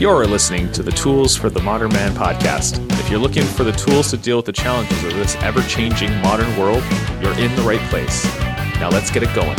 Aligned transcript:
You're 0.00 0.26
listening 0.26 0.72
to 0.72 0.82
the 0.82 0.92
Tools 0.92 1.36
for 1.36 1.50
the 1.50 1.60
Modern 1.60 1.92
Man 1.92 2.14
podcast. 2.14 2.80
If 2.98 3.10
you're 3.10 3.20
looking 3.20 3.42
for 3.42 3.64
the 3.64 3.72
tools 3.72 4.08
to 4.10 4.16
deal 4.16 4.38
with 4.38 4.46
the 4.46 4.52
challenges 4.52 5.04
of 5.04 5.12
this 5.14 5.36
ever 5.36 5.60
changing 5.64 6.10
modern 6.22 6.56
world, 6.58 6.82
you're 7.20 7.38
in 7.38 7.54
the 7.54 7.62
right 7.62 7.80
place. 7.90 8.24
Now 8.80 8.88
let's 8.88 9.10
get 9.10 9.22
it 9.22 9.34
going. 9.34 9.58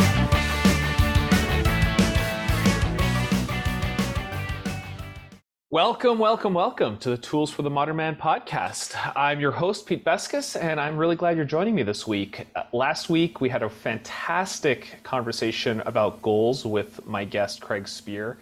Welcome, 5.74 6.20
welcome, 6.20 6.54
welcome 6.54 6.98
to 6.98 7.12
the 7.12 7.18
Tools 7.18 7.50
for 7.50 7.62
the 7.62 7.70
Modern 7.70 7.96
Man 7.96 8.18
podcast. 8.18 8.94
I'm 9.16 9.40
your 9.40 9.52
host, 9.52 9.86
Pete 9.86 10.04
Beskus, 10.04 10.62
and 10.62 10.82
I'm 10.82 10.98
really 10.98 11.16
glad 11.16 11.38
you're 11.38 11.46
joining 11.46 11.76
me 11.76 11.84
this 11.84 12.06
week. 12.06 12.46
Uh, 12.58 12.64
last 12.74 13.10
week, 13.10 13.40
we 13.40 13.48
had 13.48 13.64
a 13.64 13.70
fantastic 13.70 15.00
conversation 15.04 15.80
about 15.86 16.22
goals 16.22 16.66
with 16.66 17.06
my 17.08 17.24
guest, 17.24 17.62
Craig 17.62 17.88
Spear. 17.88 18.38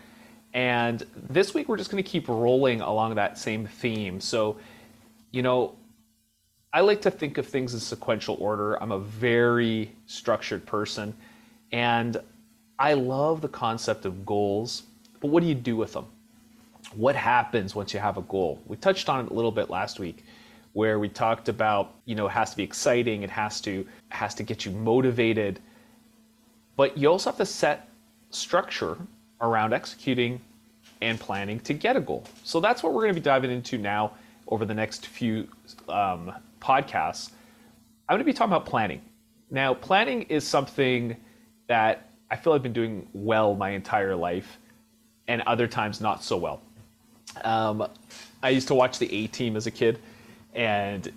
And 0.55 1.05
this 1.29 1.53
week, 1.53 1.69
we're 1.69 1.77
just 1.77 1.91
going 1.91 2.03
to 2.03 2.09
keep 2.09 2.27
rolling 2.27 2.81
along 2.81 3.13
that 3.13 3.37
same 3.37 3.67
theme. 3.67 4.19
So, 4.19 4.57
you 5.29 5.43
know, 5.43 5.75
I 6.73 6.81
like 6.81 6.99
to 7.01 7.11
think 7.11 7.37
of 7.37 7.45
things 7.45 7.75
in 7.75 7.79
sequential 7.79 8.37
order. 8.39 8.81
I'm 8.81 8.91
a 8.91 8.97
very 8.97 9.91
structured 10.07 10.65
person, 10.65 11.13
and 11.71 12.17
I 12.79 12.93
love 12.95 13.41
the 13.41 13.49
concept 13.49 14.05
of 14.05 14.25
goals, 14.25 14.81
but 15.19 15.27
what 15.27 15.43
do 15.43 15.47
you 15.47 15.53
do 15.53 15.75
with 15.75 15.93
them? 15.93 16.07
What 16.95 17.15
happens 17.15 17.75
once 17.75 17.93
you 17.93 17.99
have 17.99 18.17
a 18.17 18.21
goal? 18.23 18.61
We 18.65 18.75
touched 18.77 19.09
on 19.09 19.25
it 19.25 19.31
a 19.31 19.33
little 19.33 19.51
bit 19.51 19.69
last 19.69 19.99
week 19.99 20.23
where 20.73 20.99
we 20.99 21.09
talked 21.09 21.49
about, 21.49 21.93
you 22.05 22.15
know, 22.15 22.27
it 22.27 22.31
has 22.31 22.51
to 22.51 22.57
be 22.57 22.63
exciting, 22.63 23.23
it 23.23 23.29
has 23.29 23.61
to 23.61 23.85
has 24.09 24.33
to 24.35 24.43
get 24.43 24.65
you 24.65 24.71
motivated. 24.71 25.59
But 26.75 26.97
you 26.97 27.09
also 27.09 27.29
have 27.29 27.37
to 27.37 27.45
set 27.45 27.89
structure 28.31 28.97
around 29.41 29.73
executing 29.73 30.41
and 31.01 31.19
planning 31.19 31.59
to 31.61 31.73
get 31.73 31.95
a 31.95 32.01
goal. 32.01 32.23
So 32.43 32.59
that's 32.59 32.83
what 32.83 32.93
we're 32.93 33.01
going 33.01 33.13
to 33.13 33.19
be 33.19 33.23
diving 33.23 33.51
into 33.51 33.77
now 33.77 34.13
over 34.47 34.65
the 34.65 34.73
next 34.73 35.07
few 35.07 35.47
um, 35.87 36.33
podcasts. 36.61 37.31
I'm 38.07 38.15
going 38.15 38.19
to 38.19 38.25
be 38.25 38.33
talking 38.33 38.53
about 38.53 38.65
planning. 38.65 39.01
Now, 39.51 39.73
planning 39.73 40.23
is 40.23 40.45
something 40.45 41.15
that 41.67 42.09
I 42.29 42.35
feel 42.35 42.53
I've 42.53 42.63
been 42.63 42.73
doing 42.73 43.07
well 43.13 43.55
my 43.55 43.69
entire 43.71 44.15
life, 44.15 44.57
and 45.27 45.41
other 45.43 45.67
times 45.67 46.01
not 46.01 46.23
so 46.23 46.37
well. 46.37 46.61
Um, 47.43 47.87
I 48.41 48.49
used 48.49 48.67
to 48.69 48.75
watch 48.75 48.99
the 48.99 49.11
A 49.13 49.27
Team 49.27 49.55
as 49.55 49.67
a 49.67 49.71
kid, 49.71 49.99
and 50.53 51.11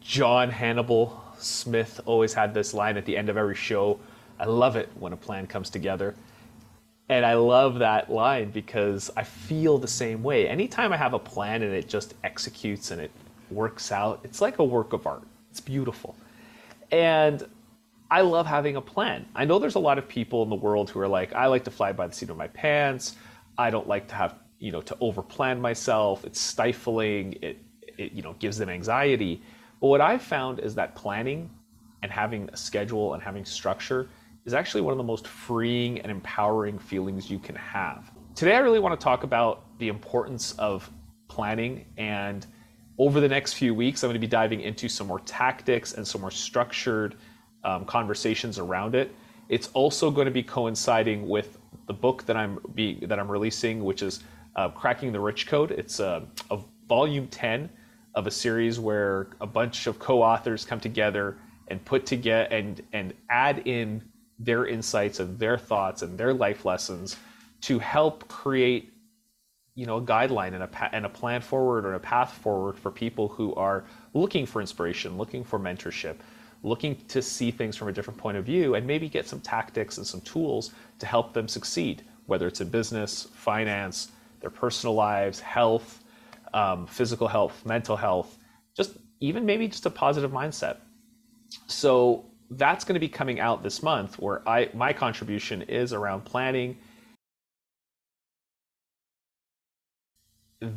John 0.00 0.50
Hannibal 0.50 1.22
Smith 1.38 2.00
always 2.06 2.32
had 2.32 2.54
this 2.54 2.74
line 2.74 2.96
at 2.96 3.04
the 3.04 3.16
end 3.16 3.28
of 3.28 3.36
every 3.36 3.54
show. 3.54 3.98
I 4.38 4.46
love 4.46 4.76
it 4.76 4.88
when 4.98 5.12
a 5.12 5.16
plan 5.16 5.46
comes 5.46 5.70
together. 5.70 6.14
And 7.08 7.26
I 7.26 7.34
love 7.34 7.80
that 7.80 8.10
line 8.10 8.50
because 8.50 9.10
I 9.14 9.24
feel 9.24 9.76
the 9.76 9.88
same 9.88 10.22
way. 10.22 10.48
Anytime 10.48 10.92
I 10.92 10.96
have 10.96 11.12
a 11.12 11.18
plan 11.18 11.62
and 11.62 11.72
it 11.74 11.86
just 11.86 12.14
executes 12.24 12.90
and 12.92 13.00
it 13.00 13.10
works 13.50 13.92
out, 13.92 14.20
it's 14.24 14.40
like 14.40 14.58
a 14.58 14.64
work 14.64 14.94
of 14.94 15.06
art. 15.06 15.22
It's 15.50 15.60
beautiful. 15.60 16.16
And 16.90 17.46
I 18.10 18.22
love 18.22 18.46
having 18.46 18.76
a 18.76 18.80
plan. 18.80 19.26
I 19.34 19.44
know 19.44 19.58
there's 19.58 19.74
a 19.74 19.80
lot 19.80 19.98
of 19.98 20.08
people 20.08 20.42
in 20.42 20.48
the 20.48 20.56
world 20.56 20.88
who 20.88 21.00
are 21.00 21.08
like, 21.08 21.34
I 21.34 21.46
like 21.46 21.64
to 21.64 21.70
fly 21.70 21.92
by 21.92 22.06
the 22.06 22.14
seat 22.14 22.30
of 22.30 22.38
my 22.38 22.48
pants. 22.48 23.16
I 23.58 23.68
don't 23.68 23.86
like 23.86 24.08
to 24.08 24.14
have, 24.14 24.34
you 24.58 24.72
know, 24.72 24.80
to 24.82 24.94
overplan 24.96 25.60
myself. 25.60 26.24
It's 26.24 26.40
stifling. 26.40 27.38
It, 27.42 27.58
it 27.98 28.12
you 28.12 28.22
know, 28.22 28.34
gives 28.38 28.58
them 28.58 28.68
anxiety. 28.68 29.42
But 29.80 29.88
what 29.88 30.00
I've 30.00 30.22
found 30.22 30.60
is 30.60 30.74
that 30.76 30.94
planning 30.94 31.50
and 32.02 32.10
having 32.10 32.48
a 32.52 32.56
schedule 32.56 33.14
and 33.14 33.22
having 33.22 33.44
structure 33.44 34.08
is 34.44 34.54
actually 34.54 34.82
one 34.82 34.92
of 34.92 34.98
the 34.98 35.04
most 35.04 35.26
freeing 35.26 36.00
and 36.00 36.10
empowering 36.10 36.78
feelings 36.78 37.30
you 37.30 37.38
can 37.38 37.54
have. 37.54 38.10
Today, 38.34 38.54
I 38.54 38.58
really 38.58 38.80
want 38.80 38.98
to 38.98 39.02
talk 39.02 39.22
about 39.22 39.64
the 39.78 39.88
importance 39.88 40.52
of 40.58 40.90
planning. 41.28 41.86
And 41.96 42.46
over 42.98 43.20
the 43.20 43.28
next 43.28 43.54
few 43.54 43.74
weeks, 43.74 44.02
I'm 44.02 44.08
going 44.08 44.14
to 44.14 44.20
be 44.20 44.26
diving 44.26 44.60
into 44.60 44.88
some 44.88 45.06
more 45.06 45.20
tactics 45.20 45.94
and 45.94 46.06
some 46.06 46.20
more 46.20 46.30
structured 46.30 47.16
um, 47.64 47.84
conversations 47.84 48.58
around 48.58 48.94
it. 48.94 49.14
It's 49.48 49.68
also 49.72 50.10
going 50.10 50.26
to 50.26 50.30
be 50.30 50.42
coinciding 50.42 51.28
with 51.28 51.58
the 51.86 51.92
book 51.94 52.24
that 52.26 52.36
I'm 52.36 52.58
be, 52.74 53.04
that 53.06 53.18
I'm 53.18 53.30
releasing, 53.30 53.84
which 53.84 54.02
is 54.02 54.22
uh, 54.56 54.68
Cracking 54.68 55.12
the 55.12 55.20
Rich 55.20 55.46
Code. 55.46 55.70
It's 55.70 56.00
a, 56.00 56.26
a 56.50 56.58
volume 56.88 57.28
10 57.28 57.68
of 58.14 58.26
a 58.26 58.30
series 58.30 58.78
where 58.78 59.28
a 59.40 59.46
bunch 59.46 59.86
of 59.86 59.98
co-authors 59.98 60.64
come 60.64 60.80
together 60.80 61.36
and 61.68 61.84
put 61.84 62.06
together 62.06 62.46
and 62.54 62.82
and 62.92 63.14
add 63.30 63.66
in 63.66 64.02
their 64.38 64.66
insights 64.66 65.20
and 65.20 65.38
their 65.38 65.56
thoughts 65.56 66.02
and 66.02 66.18
their 66.18 66.34
life 66.34 66.64
lessons 66.64 67.16
to 67.62 67.78
help 67.78 68.28
create 68.28 68.92
you 69.74 69.86
know 69.86 69.96
a 69.96 70.02
guideline 70.02 70.54
and 70.54 70.62
a, 70.62 70.94
and 70.94 71.06
a 71.06 71.08
plan 71.08 71.40
forward 71.40 71.84
or 71.84 71.94
a 71.94 72.00
path 72.00 72.32
forward 72.32 72.78
for 72.78 72.90
people 72.90 73.28
who 73.28 73.54
are 73.54 73.84
looking 74.12 74.46
for 74.46 74.60
inspiration 74.60 75.16
looking 75.16 75.42
for 75.42 75.58
mentorship 75.58 76.16
looking 76.62 76.96
to 77.08 77.20
see 77.20 77.50
things 77.50 77.76
from 77.76 77.88
a 77.88 77.92
different 77.92 78.18
point 78.18 78.36
of 78.36 78.44
view 78.44 78.74
and 78.74 78.86
maybe 78.86 79.08
get 79.08 79.26
some 79.26 79.40
tactics 79.40 79.98
and 79.98 80.06
some 80.06 80.20
tools 80.20 80.72
to 80.98 81.06
help 81.06 81.32
them 81.32 81.48
succeed 81.48 82.02
whether 82.26 82.46
it's 82.46 82.60
in 82.60 82.68
business 82.68 83.28
finance 83.34 84.12
their 84.44 84.50
personal 84.50 84.94
lives 84.94 85.40
health 85.40 86.04
um, 86.52 86.86
physical 86.86 87.26
health 87.26 87.64
mental 87.66 87.96
health 87.96 88.38
just 88.76 88.92
even 89.20 89.44
maybe 89.44 89.66
just 89.66 89.86
a 89.86 89.90
positive 89.90 90.30
mindset 90.30 90.76
so 91.66 92.24
that's 92.50 92.84
going 92.84 92.94
to 92.94 93.00
be 93.00 93.08
coming 93.08 93.40
out 93.40 93.62
this 93.62 93.82
month 93.82 94.18
where 94.18 94.46
I 94.48 94.68
my 94.74 94.92
contribution 94.92 95.62
is 95.62 95.92
around 95.92 96.24
planning 96.24 96.76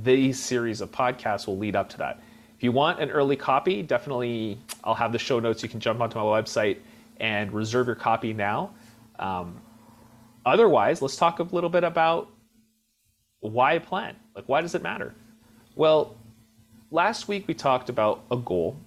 these 0.04 0.42
series 0.42 0.82
of 0.82 0.92
podcasts 0.92 1.48
will 1.48 1.58
lead 1.58 1.76
up 1.76 1.90
to 1.90 1.98
that. 1.98 2.22
If 2.56 2.64
you 2.64 2.72
want 2.72 3.00
an 3.00 3.12
early 3.12 3.36
copy, 3.36 3.84
definitely 3.84 4.58
I'll 4.84 4.96
have 4.96 5.12
the 5.12 5.20
show 5.20 5.40
notes. 5.40 5.62
You 5.64 5.70
can 5.70 5.80
jump 5.80 6.02
onto 6.02 6.18
my 6.18 6.24
website 6.24 6.80
and 7.20 7.52
reserve 7.54 7.88
your 7.88 7.96
copy 7.96 8.34
now. 8.34 8.72
Um, 9.20 9.62
otherwise, 10.46 11.02
let's 11.02 11.16
talk 11.16 11.40
a 11.40 11.44
little 11.44 11.70
bit 11.70 11.84
about 11.84 12.30
why 13.40 13.80
plan. 13.80 14.16
Like, 14.36 14.46
why 14.48 14.62
does 14.62 14.76
it 14.76 14.82
matter? 14.82 15.14
Well, 15.76 16.16
last 16.92 17.28
week 17.28 17.48
we 17.48 17.54
talked 17.54 17.90
about 17.90 18.24
a 18.32 18.38
goal, 18.38 18.78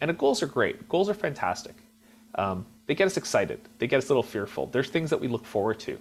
and 0.00 0.16
goals 0.18 0.42
are 0.42 0.46
great. 0.46 0.88
Goals 0.88 1.08
are 1.08 1.14
fantastic. 1.14 1.74
Um, 2.34 2.66
they 2.86 2.94
get 2.94 3.06
us 3.06 3.16
excited. 3.16 3.60
They 3.78 3.86
get 3.86 3.98
us 3.98 4.06
a 4.06 4.08
little 4.08 4.22
fearful. 4.22 4.66
There's 4.66 4.88
things 4.88 5.10
that 5.10 5.20
we 5.20 5.28
look 5.28 5.44
forward 5.44 5.78
to. 5.80 5.98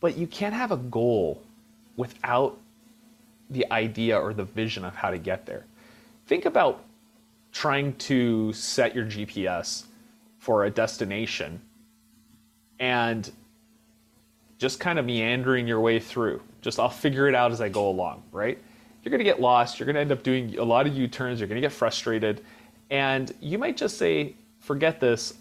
But 0.00 0.16
you 0.16 0.26
can't 0.26 0.54
have 0.54 0.70
a 0.72 0.76
goal 0.76 1.42
without 1.96 2.58
the 3.50 3.70
idea 3.72 4.18
or 4.18 4.32
the 4.32 4.44
vision 4.44 4.84
of 4.84 4.94
how 4.94 5.10
to 5.10 5.18
get 5.18 5.46
there. 5.46 5.64
Think 6.26 6.44
about 6.44 6.84
trying 7.52 7.94
to 7.96 8.52
set 8.52 8.94
your 8.94 9.06
GPS 9.06 9.86
for 10.38 10.64
a 10.64 10.70
destination 10.70 11.60
and 12.78 13.30
just 14.58 14.80
kind 14.80 14.98
of 14.98 15.04
meandering 15.04 15.66
your 15.66 15.80
way 15.80 15.98
through. 15.98 16.42
Just 16.60 16.78
I'll 16.78 16.90
figure 16.90 17.28
it 17.28 17.34
out 17.34 17.52
as 17.52 17.60
I 17.60 17.68
go 17.68 17.88
along, 17.88 18.24
right? 18.32 18.58
You're 19.02 19.10
going 19.10 19.20
to 19.20 19.24
get 19.24 19.40
lost. 19.40 19.78
You're 19.78 19.86
going 19.86 19.94
to 19.94 20.00
end 20.00 20.12
up 20.12 20.22
doing 20.22 20.58
a 20.58 20.64
lot 20.64 20.86
of 20.86 20.94
U 20.94 21.06
turns. 21.08 21.40
You're 21.40 21.48
going 21.48 21.60
to 21.60 21.66
get 21.66 21.72
frustrated. 21.72 22.42
And 22.90 23.32
you 23.40 23.58
might 23.58 23.76
just 23.76 23.96
say, 23.96 24.34
forget 24.58 25.00
this. 25.00 25.34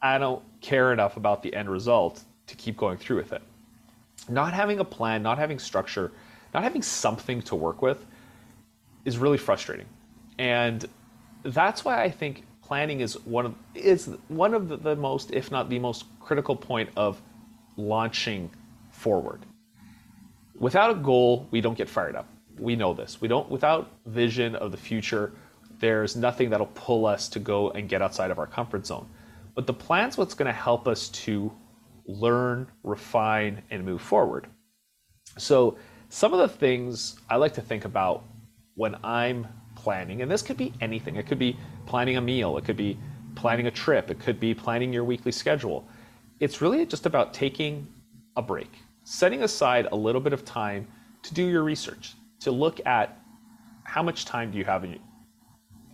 I 0.00 0.18
don't 0.18 0.42
care 0.60 0.92
enough 0.92 1.16
about 1.16 1.42
the 1.42 1.54
end 1.54 1.70
result 1.70 2.24
to 2.48 2.56
keep 2.56 2.76
going 2.76 2.98
through 2.98 3.16
with 3.16 3.32
it. 3.32 3.42
Not 4.28 4.52
having 4.52 4.80
a 4.80 4.84
plan, 4.84 5.22
not 5.22 5.38
having 5.38 5.58
structure, 5.58 6.10
not 6.52 6.64
having 6.64 6.82
something 6.82 7.40
to 7.42 7.54
work 7.54 7.82
with 7.82 8.04
is 9.04 9.18
really 9.18 9.38
frustrating. 9.38 9.86
And 10.38 10.84
that's 11.44 11.84
why 11.84 12.02
I 12.02 12.10
think 12.10 12.44
planning 12.62 13.00
is 13.00 13.14
one 13.24 13.46
of 13.46 13.54
is 13.74 14.10
one 14.28 14.54
of 14.54 14.68
the, 14.68 14.76
the 14.76 14.96
most, 14.96 15.32
if 15.32 15.50
not 15.50 15.68
the 15.68 15.78
most 15.78 16.04
critical 16.20 16.56
point 16.56 16.88
of 16.96 17.20
launching 17.76 18.50
forward. 18.90 19.44
Without 20.58 20.90
a 20.90 20.94
goal, 20.94 21.48
we 21.50 21.60
don't 21.60 21.76
get 21.76 21.88
fired 21.88 22.14
up. 22.14 22.28
We 22.58 22.76
know 22.76 22.94
this. 22.94 23.20
We 23.20 23.28
don't 23.28 23.50
without 23.50 23.90
vision 24.06 24.54
of 24.56 24.70
the 24.70 24.76
future, 24.76 25.32
there's 25.80 26.14
nothing 26.14 26.50
that'll 26.50 26.66
pull 26.66 27.06
us 27.06 27.28
to 27.30 27.40
go 27.40 27.70
and 27.70 27.88
get 27.88 28.02
outside 28.02 28.30
of 28.30 28.38
our 28.38 28.46
comfort 28.46 28.86
zone. 28.86 29.08
But 29.54 29.66
the 29.66 29.74
plan's 29.74 30.16
what's 30.16 30.34
going 30.34 30.46
to 30.46 30.52
help 30.52 30.86
us 30.86 31.08
to 31.08 31.52
learn, 32.06 32.68
refine, 32.84 33.62
and 33.70 33.84
move 33.84 34.00
forward. 34.00 34.46
So, 35.38 35.76
some 36.08 36.32
of 36.32 36.38
the 36.38 36.48
things 36.48 37.16
I 37.28 37.36
like 37.36 37.54
to 37.54 37.62
think 37.62 37.84
about 37.84 38.24
when 38.74 38.96
I'm 39.02 39.46
planning, 39.74 40.22
and 40.22 40.30
this 40.30 40.42
could 40.42 40.56
be 40.56 40.72
anything, 40.80 41.16
it 41.16 41.26
could 41.26 41.38
be 41.38 41.56
planning 41.86 42.16
a 42.16 42.20
meal, 42.20 42.56
it 42.58 42.64
could 42.64 42.76
be 42.76 42.98
planning 43.34 43.66
a 43.66 43.70
trip, 43.70 44.10
it 44.10 44.20
could 44.20 44.38
be 44.38 44.54
planning 44.54 44.92
your 44.92 45.04
weekly 45.04 45.32
schedule. 45.32 45.88
It's 46.42 46.60
really 46.60 46.84
just 46.84 47.06
about 47.06 47.32
taking 47.32 47.86
a 48.36 48.42
break, 48.42 48.72
setting 49.04 49.44
aside 49.44 49.86
a 49.92 49.94
little 49.94 50.20
bit 50.20 50.32
of 50.32 50.44
time 50.44 50.88
to 51.22 51.32
do 51.32 51.46
your 51.46 51.62
research, 51.62 52.14
to 52.40 52.50
look 52.50 52.84
at 52.84 53.16
how 53.84 54.02
much 54.02 54.24
time 54.24 54.50
do 54.50 54.58
you 54.58 54.64
have 54.64 54.84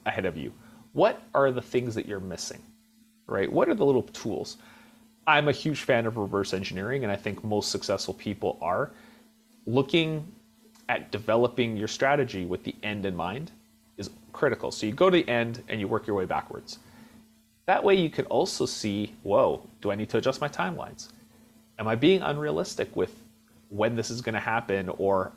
ahead 0.06 0.24
of 0.24 0.38
you. 0.38 0.54
What 0.94 1.22
are 1.34 1.50
the 1.50 1.60
things 1.60 1.94
that 1.96 2.06
you're 2.06 2.18
missing? 2.18 2.62
Right? 3.26 3.52
What 3.52 3.68
are 3.68 3.74
the 3.74 3.84
little 3.84 4.04
tools? 4.04 4.56
I'm 5.26 5.48
a 5.48 5.52
huge 5.52 5.82
fan 5.82 6.06
of 6.06 6.16
reverse 6.16 6.54
engineering, 6.54 7.02
and 7.02 7.12
I 7.12 7.16
think 7.16 7.44
most 7.44 7.70
successful 7.70 8.14
people 8.14 8.56
are 8.62 8.92
looking 9.66 10.26
at 10.88 11.12
developing 11.12 11.76
your 11.76 11.88
strategy 11.88 12.46
with 12.46 12.64
the 12.64 12.74
end 12.82 13.04
in 13.04 13.14
mind 13.14 13.52
is 13.98 14.08
critical. 14.32 14.70
So 14.70 14.86
you 14.86 14.94
go 14.94 15.10
to 15.10 15.18
the 15.18 15.28
end 15.28 15.62
and 15.68 15.78
you 15.78 15.88
work 15.88 16.06
your 16.06 16.16
way 16.16 16.24
backwards. 16.24 16.78
That 17.68 17.84
way 17.84 17.96
you 17.96 18.08
can 18.08 18.24
also 18.26 18.64
see, 18.64 19.12
whoa, 19.24 19.62
do 19.82 19.90
I 19.90 19.94
need 19.94 20.08
to 20.08 20.16
adjust 20.16 20.40
my 20.40 20.48
timelines? 20.48 21.08
Am 21.78 21.86
I 21.86 21.96
being 21.96 22.22
unrealistic 22.22 22.96
with 22.96 23.14
when 23.68 23.94
this 23.94 24.08
is 24.08 24.22
going 24.22 24.32
to 24.32 24.40
happen 24.40 24.88
or 24.96 25.32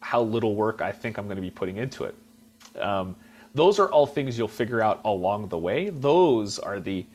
how 0.00 0.20
little 0.20 0.56
work 0.56 0.82
I 0.82 0.90
think 0.90 1.16
I'm 1.16 1.26
going 1.26 1.36
to 1.36 1.42
be 1.42 1.50
putting 1.50 1.76
into 1.76 2.02
it? 2.02 2.16
Um, 2.80 3.14
those 3.54 3.78
are 3.78 3.88
all 3.92 4.04
things 4.04 4.36
you'll 4.36 4.48
figure 4.48 4.82
out 4.82 5.00
along 5.04 5.46
the 5.46 5.58
way. 5.58 5.90
Those 5.90 6.58
are 6.58 6.80
the 6.80 7.06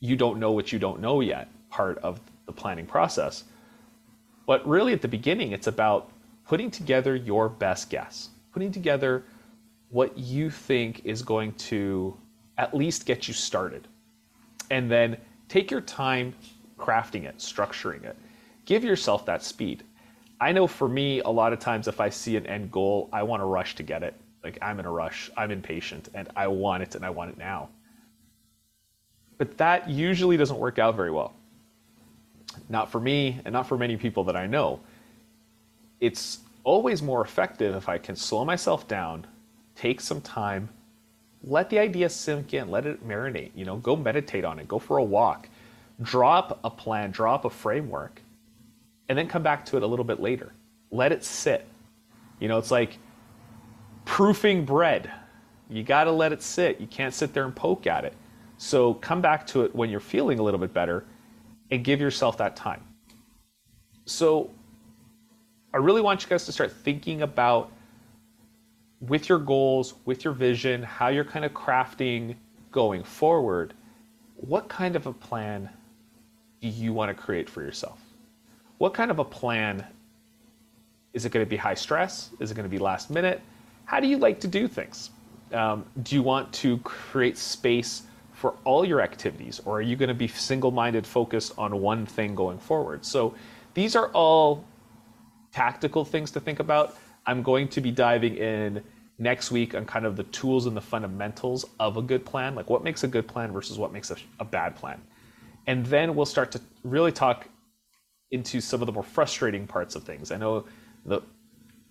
you 0.00 0.16
don't 0.16 0.40
know 0.40 0.52
what 0.52 0.72
you 0.72 0.78
don't 0.78 1.00
know 1.00 1.20
yet 1.20 1.48
part 1.68 1.98
of 1.98 2.18
the 2.46 2.52
planning 2.52 2.86
process. 2.86 3.44
But 4.46 4.66
really, 4.66 4.94
at 4.94 5.02
the 5.02 5.08
beginning, 5.08 5.52
it's 5.52 5.66
about 5.66 6.10
putting 6.48 6.70
together 6.70 7.14
your 7.14 7.50
best 7.50 7.90
guess, 7.90 8.30
putting 8.54 8.72
together 8.72 9.22
what 9.90 10.16
you 10.16 10.48
think 10.48 11.04
is 11.04 11.20
going 11.20 11.52
to 11.68 12.16
at 12.58 12.74
least 12.74 13.06
get 13.06 13.28
you 13.28 13.34
started. 13.34 13.88
And 14.70 14.90
then 14.90 15.16
take 15.48 15.70
your 15.70 15.80
time 15.80 16.34
crafting 16.78 17.24
it, 17.24 17.38
structuring 17.38 18.04
it. 18.04 18.16
Give 18.64 18.84
yourself 18.84 19.26
that 19.26 19.42
speed. 19.42 19.84
I 20.40 20.52
know 20.52 20.66
for 20.66 20.88
me, 20.88 21.20
a 21.20 21.28
lot 21.28 21.52
of 21.52 21.60
times 21.60 21.86
if 21.86 22.00
I 22.00 22.08
see 22.08 22.36
an 22.36 22.46
end 22.46 22.72
goal, 22.72 23.08
I 23.12 23.22
want 23.22 23.40
to 23.40 23.44
rush 23.44 23.76
to 23.76 23.82
get 23.82 24.02
it. 24.02 24.14
Like 24.42 24.58
I'm 24.60 24.80
in 24.80 24.86
a 24.86 24.90
rush, 24.90 25.30
I'm 25.36 25.50
impatient, 25.50 26.08
and 26.14 26.28
I 26.34 26.48
want 26.48 26.82
it 26.82 26.94
and 26.96 27.04
I 27.04 27.10
want 27.10 27.30
it 27.30 27.38
now. 27.38 27.68
But 29.38 29.56
that 29.58 29.88
usually 29.88 30.36
doesn't 30.36 30.58
work 30.58 30.78
out 30.78 30.96
very 30.96 31.10
well. 31.10 31.34
Not 32.68 32.90
for 32.90 33.00
me, 33.00 33.40
and 33.44 33.52
not 33.52 33.68
for 33.68 33.78
many 33.78 33.96
people 33.96 34.24
that 34.24 34.36
I 34.36 34.46
know. 34.46 34.80
It's 36.00 36.40
always 36.64 37.02
more 37.02 37.22
effective 37.22 37.74
if 37.76 37.88
I 37.88 37.98
can 37.98 38.16
slow 38.16 38.44
myself 38.44 38.88
down, 38.88 39.26
take 39.74 40.00
some 40.00 40.20
time, 40.20 40.68
let 41.44 41.70
the 41.70 41.78
idea 41.78 42.08
sink 42.08 42.54
in, 42.54 42.70
let 42.70 42.86
it 42.86 43.06
marinate, 43.06 43.50
you 43.54 43.64
know, 43.64 43.76
go 43.76 43.96
meditate 43.96 44.44
on 44.44 44.58
it, 44.58 44.68
go 44.68 44.78
for 44.78 44.98
a 44.98 45.04
walk, 45.04 45.48
drop 46.00 46.60
a 46.64 46.70
plan, 46.70 47.10
drop 47.10 47.44
a 47.44 47.50
framework, 47.50 48.22
and 49.08 49.18
then 49.18 49.28
come 49.28 49.42
back 49.42 49.64
to 49.66 49.76
it 49.76 49.82
a 49.82 49.86
little 49.86 50.04
bit 50.04 50.20
later. 50.20 50.52
Let 50.90 51.12
it 51.12 51.24
sit. 51.24 51.66
You 52.38 52.48
know, 52.48 52.58
it's 52.58 52.70
like 52.70 52.98
proofing 54.04 54.64
bread. 54.64 55.10
You 55.68 55.82
got 55.82 56.04
to 56.04 56.12
let 56.12 56.32
it 56.32 56.42
sit. 56.42 56.80
You 56.80 56.86
can't 56.86 57.14
sit 57.14 57.32
there 57.32 57.44
and 57.44 57.54
poke 57.54 57.86
at 57.86 58.04
it. 58.04 58.14
So 58.58 58.94
come 58.94 59.20
back 59.20 59.46
to 59.48 59.62
it 59.62 59.74
when 59.74 59.90
you're 59.90 60.00
feeling 60.00 60.38
a 60.38 60.42
little 60.42 60.60
bit 60.60 60.72
better 60.72 61.04
and 61.70 61.82
give 61.82 62.00
yourself 62.00 62.36
that 62.38 62.54
time. 62.54 62.84
So 64.04 64.50
I 65.74 65.78
really 65.78 66.00
want 66.00 66.22
you 66.22 66.28
guys 66.28 66.44
to 66.46 66.52
start 66.52 66.70
thinking 66.70 67.22
about 67.22 67.72
with 69.02 69.28
your 69.28 69.38
goals, 69.38 69.94
with 70.04 70.24
your 70.24 70.32
vision, 70.32 70.82
how 70.82 71.08
you're 71.08 71.24
kind 71.24 71.44
of 71.44 71.52
crafting 71.52 72.36
going 72.70 73.02
forward, 73.02 73.74
what 74.36 74.68
kind 74.68 74.96
of 74.96 75.06
a 75.06 75.12
plan 75.12 75.68
do 76.60 76.68
you 76.68 76.92
want 76.92 77.14
to 77.14 77.20
create 77.20 77.50
for 77.50 77.62
yourself? 77.62 78.00
What 78.78 78.94
kind 78.94 79.10
of 79.10 79.18
a 79.18 79.24
plan 79.24 79.84
is 81.12 81.24
it 81.24 81.32
going 81.32 81.44
to 81.44 81.50
be 81.50 81.56
high 81.56 81.74
stress? 81.74 82.30
Is 82.38 82.50
it 82.50 82.54
going 82.54 82.64
to 82.64 82.70
be 82.70 82.78
last 82.78 83.10
minute? 83.10 83.40
How 83.84 84.00
do 84.00 84.06
you 84.06 84.18
like 84.18 84.40
to 84.40 84.48
do 84.48 84.68
things? 84.68 85.10
Um, 85.52 85.84
do 86.02 86.14
you 86.14 86.22
want 86.22 86.52
to 86.54 86.78
create 86.78 87.36
space 87.36 88.02
for 88.32 88.54
all 88.64 88.84
your 88.84 89.00
activities, 89.00 89.60
or 89.64 89.78
are 89.78 89.82
you 89.82 89.96
going 89.96 90.08
to 90.08 90.14
be 90.14 90.26
single 90.26 90.70
minded 90.70 91.06
focused 91.06 91.52
on 91.58 91.80
one 91.80 92.06
thing 92.06 92.34
going 92.34 92.58
forward? 92.58 93.04
So 93.04 93.34
these 93.74 93.94
are 93.94 94.08
all 94.08 94.64
tactical 95.52 96.04
things 96.04 96.30
to 96.32 96.40
think 96.40 96.58
about. 96.58 96.96
I'm 97.26 97.42
going 97.42 97.68
to 97.68 97.80
be 97.80 97.90
diving 97.90 98.36
in 98.36 98.82
next 99.18 99.50
week 99.50 99.74
on 99.74 99.84
kind 99.84 100.04
of 100.04 100.16
the 100.16 100.24
tools 100.24 100.66
and 100.66 100.76
the 100.76 100.80
fundamentals 100.80 101.64
of 101.78 101.96
a 101.96 102.02
good 102.02 102.24
plan, 102.24 102.54
like 102.54 102.68
what 102.68 102.82
makes 102.82 103.04
a 103.04 103.08
good 103.08 103.28
plan 103.28 103.52
versus 103.52 103.78
what 103.78 103.92
makes 103.92 104.10
a, 104.10 104.16
a 104.40 104.44
bad 104.44 104.74
plan. 104.74 105.00
And 105.66 105.86
then 105.86 106.14
we'll 106.14 106.26
start 106.26 106.50
to 106.52 106.60
really 106.82 107.12
talk 107.12 107.48
into 108.32 108.60
some 108.60 108.82
of 108.82 108.86
the 108.86 108.92
more 108.92 109.02
frustrating 109.02 109.66
parts 109.66 109.94
of 109.94 110.02
things. 110.02 110.32
I 110.32 110.36
know 110.36 110.64
the 111.04 111.20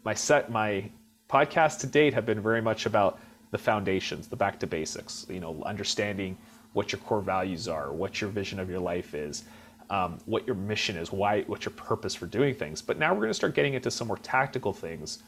my 0.03 0.13
set 0.13 0.51
my 0.51 0.89
podcasts 1.29 1.79
to 1.79 1.87
date 1.87 2.13
have 2.13 2.25
been 2.25 2.41
very 2.41 2.61
much 2.61 2.85
about 2.85 3.19
the 3.51 3.57
foundations, 3.57 4.27
the 4.27 4.35
back 4.35 4.59
to 4.59 4.67
basics, 4.67 5.25
you 5.29 5.39
know, 5.39 5.61
understanding 5.65 6.37
what 6.73 6.91
your 6.91 6.99
core 7.01 7.21
values 7.21 7.67
are, 7.67 7.93
what 7.93 8.19
your 8.19 8.29
vision 8.29 8.59
of 8.59 8.69
your 8.69 8.79
life 8.79 9.13
is, 9.13 9.43
um, 9.91 10.17
what 10.25 10.47
your 10.47 10.55
mission 10.55 10.95
is, 10.95 11.11
why, 11.11 11.41
what's 11.43 11.65
your 11.65 11.73
purpose 11.73 12.15
for 12.15 12.25
doing 12.25 12.55
things. 12.55 12.81
But 12.81 12.97
now 12.97 13.13
we're 13.13 13.19
going 13.19 13.29
to 13.29 13.35
start 13.35 13.53
getting 13.53 13.73
into 13.73 13.91
some 13.91 14.07
more 14.07 14.17
tactical 14.17 14.73
things 14.73 15.21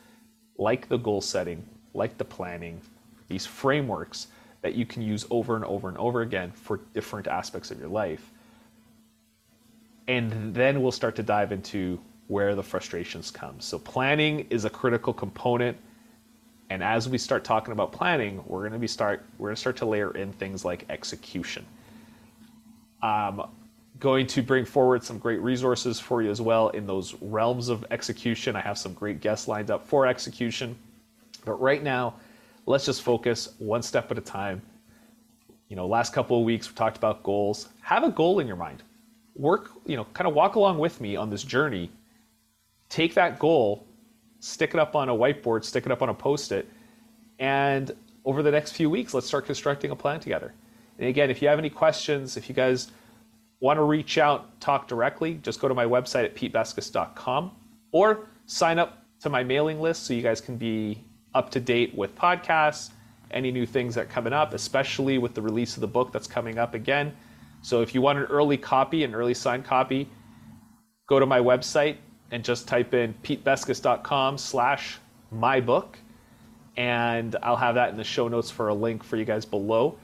like 0.58 0.88
the 0.88 0.98
goal 0.98 1.20
setting, 1.20 1.64
like 1.94 2.18
the 2.18 2.24
planning, 2.24 2.80
these 3.28 3.46
frameworks 3.46 4.28
that 4.62 4.74
you 4.74 4.86
can 4.86 5.02
use 5.02 5.26
over 5.30 5.58
and 5.58 5.66
over 5.66 5.90
and 5.90 5.98
over 5.98 6.22
again 6.22 6.52
for 6.52 6.80
different 6.94 7.28
aspects 7.28 7.72
of 7.72 7.80
your 7.80 7.90
life. 7.90 8.32
And 10.08 10.56
then 10.56 10.82
we'll 10.82 10.94
start 10.94 11.18
to 11.18 11.24
dive 11.24 11.52
into 11.52 12.00
where 12.28 12.56
the 12.56 12.64
frustrations 12.64 13.32
come. 13.32 13.60
So 13.60 13.78
planning 13.78 14.48
is 14.50 14.64
a 14.64 14.70
critical 14.70 15.14
component 15.14 15.78
and 16.70 16.82
as 16.82 17.08
we 17.10 17.18
start 17.18 17.44
talking 17.44 17.74
about 17.74 17.92
planning, 17.92 18.42
we're 18.48 18.62
going 18.62 18.72
to 18.72 18.80
be 18.80 18.88
start 18.88 19.24
we're 19.38 19.50
going 19.50 19.56
to 19.56 19.60
start 19.60 19.76
to 19.78 19.86
layer 19.86 20.16
in 20.16 20.32
things 20.34 20.66
like 20.66 20.86
execution. 20.90 21.66
I'm 23.02 23.42
going 24.04 24.28
to 24.28 24.44
bring 24.44 24.66
forward 24.66 25.04
some 25.04 25.18
great 25.18 25.42
resources 25.42 26.00
for 26.00 26.22
you 26.22 26.30
as 26.30 26.42
well 26.42 26.70
in 26.70 26.86
those 26.86 27.16
realms 27.22 27.70
of 27.70 27.86
execution. 27.90 28.56
I 28.56 28.62
have 28.62 28.78
some 28.78 28.94
great 28.94 29.22
guests 29.22 29.48
lined 29.48 29.72
up 29.72 29.88
for 29.88 30.06
execution. 30.06 30.78
But 31.46 31.62
right 31.62 31.82
now, 31.82 32.16
let's 32.66 32.86
just 32.86 33.02
focus 33.02 33.56
one 33.58 33.82
step 33.82 34.12
at 34.12 34.18
a 34.18 34.22
time. 34.22 34.62
You 35.70 35.76
know, 35.76 35.88
last 35.88 36.14
couple 36.14 36.38
of 36.38 36.44
weeks 36.44 36.70
we 36.70 36.76
talked 36.76 36.98
about 36.98 37.24
goals. 37.24 37.70
Have 37.82 38.04
a 38.04 38.12
goal 38.12 38.40
in 38.40 38.46
your 38.46 38.58
mind. 38.58 38.84
Work, 39.36 39.72
you 39.86 39.96
know, 39.96 40.06
kind 40.14 40.28
of 40.28 40.36
walk 40.36 40.56
along 40.56 40.78
with 40.78 41.02
me 41.02 41.16
on 41.16 41.30
this 41.30 41.44
journey. 41.44 41.90
Take 42.90 43.16
that 43.16 43.40
goal 43.40 43.88
stick 44.44 44.74
it 44.74 44.80
up 44.80 44.94
on 44.94 45.08
a 45.08 45.14
whiteboard, 45.14 45.64
stick 45.64 45.86
it 45.86 45.92
up 45.92 46.02
on 46.02 46.10
a 46.10 46.14
post 46.14 46.52
it, 46.52 46.68
and 47.40 47.96
over 48.26 48.44
the 48.44 48.52
next 48.52 48.74
few 48.74 48.90
weeks, 48.90 49.14
let's 49.14 49.26
start 49.26 49.46
constructing 49.46 49.90
a 49.90 49.96
plan 49.96 50.20
together. 50.20 50.54
And 51.00 51.08
again, 51.08 51.30
if 51.30 51.42
you 51.42 51.48
have 51.48 51.60
any 51.60 51.70
questions, 51.70 52.36
if 52.36 52.50
you 52.50 52.56
guys 52.56 52.92
want 53.64 53.78
to 53.78 53.84
reach 53.84 54.18
out, 54.18 54.60
talk 54.60 54.90
directly, 54.90 55.36
just 55.36 55.62
go 55.62 55.70
to 55.70 55.74
my 55.74 55.86
website 55.86 56.26
at 56.26 56.36
petebeskus.com 56.36 57.50
or 57.94 58.28
sign 58.46 58.78
up 58.78 59.06
to 59.22 59.30
my 59.30 59.42
mailing 59.42 59.80
list 59.80 60.04
so 60.04 60.14
you 60.14 60.22
guys 60.22 60.42
can 60.42 60.58
be 60.58 61.02
up 61.34 61.50
to 61.50 61.62
date 61.62 61.96
with 61.96 62.14
podcasts, 62.14 62.90
any 63.32 63.52
new 63.52 63.66
things 63.66 63.96
that 63.96 64.02
are 64.02 64.10
coming 64.10 64.34
up, 64.34 64.54
especially 64.54 65.18
with 65.18 65.34
the 65.34 65.42
release 65.42 65.78
of 65.78 65.82
the 65.82 65.88
book 65.88 66.12
that's 66.12 66.28
coming 66.28 66.58
up 66.58 66.74
again. 66.74 67.16
So 67.62 67.82
if 67.82 67.96
you 67.96 68.02
want 68.02 68.20
an 68.20 68.26
early 68.26 68.58
copy, 68.58 69.06
an 69.06 69.16
early 69.16 69.34
signed 69.34 69.64
copy, 69.64 70.10
go 71.08 71.18
to 71.18 71.26
my 71.26 71.40
website, 71.40 71.96
and 72.32 72.44
just 72.44 72.68
type 72.68 72.94
in 72.94 73.14
petebeskus.com 73.24 74.38
slash 74.40 74.98
my 75.32 75.62
book 75.62 75.98
and 76.76 77.38
I'll 77.42 77.56
have 77.56 77.76
that 77.76 77.92
in 77.92 77.96
the 77.96 78.04
show 78.04 78.28
notes 78.28 78.52
for 78.52 78.68
a 78.68 78.74
link 78.74 79.04
for 79.06 79.16
you 79.16 79.24
guys 79.24 79.46
below. 79.46 79.98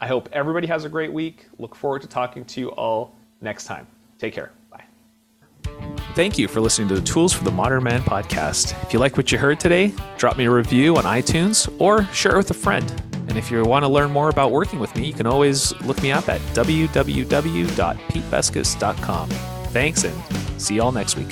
I 0.00 0.06
hope 0.06 0.28
everybody 0.32 0.66
has 0.66 0.84
a 0.84 0.88
great 0.88 1.12
week. 1.12 1.46
Look 1.58 1.74
forward 1.74 2.02
to 2.02 2.08
talking 2.08 2.44
to 2.46 2.60
you 2.60 2.70
all 2.70 3.14
next 3.40 3.64
time. 3.64 3.86
Take 4.18 4.34
care. 4.34 4.52
Bye. 4.70 4.84
Thank 6.14 6.38
you 6.38 6.48
for 6.48 6.60
listening 6.60 6.88
to 6.88 6.94
the 6.94 7.02
Tools 7.02 7.32
for 7.32 7.44
the 7.44 7.50
Modern 7.50 7.84
Man 7.84 8.02
podcast. 8.02 8.80
If 8.84 8.92
you 8.92 8.98
like 8.98 9.16
what 9.16 9.30
you 9.30 9.38
heard 9.38 9.60
today, 9.60 9.92
drop 10.16 10.36
me 10.36 10.46
a 10.46 10.50
review 10.50 10.96
on 10.96 11.04
iTunes 11.04 11.72
or 11.80 12.04
share 12.06 12.34
it 12.34 12.38
with 12.38 12.50
a 12.50 12.54
friend. 12.54 12.90
And 13.28 13.36
if 13.36 13.50
you 13.50 13.62
want 13.64 13.84
to 13.84 13.88
learn 13.88 14.10
more 14.10 14.28
about 14.28 14.50
working 14.50 14.80
with 14.80 14.94
me, 14.96 15.06
you 15.06 15.12
can 15.12 15.26
always 15.26 15.78
look 15.82 16.02
me 16.02 16.10
up 16.10 16.28
at 16.28 16.40
www.petebeskus.com. 16.54 19.30
Thanks 19.70 20.04
and 20.04 20.40
See 20.60 20.74
you 20.74 20.82
all 20.82 20.92
next 20.92 21.16
week. 21.16 21.28